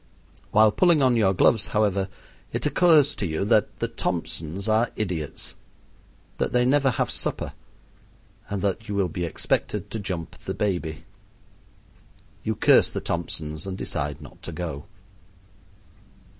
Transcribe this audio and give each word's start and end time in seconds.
While 0.49 0.71
pulling 0.71 1.03
on 1.03 1.15
your 1.15 1.31
gloves, 1.31 1.67
however, 1.67 2.09
it 2.51 2.65
occurs 2.65 3.13
to 3.13 3.27
you 3.27 3.45
that 3.45 3.77
the 3.77 3.87
Thompsons 3.87 4.67
are 4.67 4.89
idiots; 4.95 5.53
that 6.39 6.53
they 6.53 6.65
never 6.65 6.89
have 6.89 7.11
supper; 7.11 7.53
and 8.49 8.63
that 8.63 8.89
you 8.89 8.95
will 8.95 9.09
be 9.09 9.25
expected 9.25 9.91
to 9.91 9.99
jump 9.99 10.31
the 10.39 10.55
baby. 10.55 11.03
You 12.43 12.55
curse 12.55 12.89
the 12.89 12.99
Thompsons 12.99 13.67
and 13.67 13.77
decide 13.77 14.21
not 14.21 14.41
to 14.41 14.51
go. 14.51 14.85